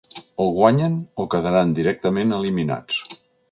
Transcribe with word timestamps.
O 0.45 0.45
guanyen 0.55 0.95
o 1.25 1.27
quedaran 1.35 1.75
directament 1.81 2.35
eliminats. 2.41 3.01